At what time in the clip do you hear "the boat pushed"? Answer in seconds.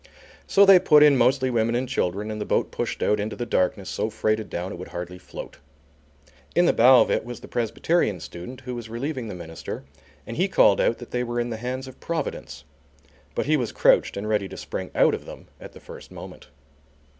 2.41-3.03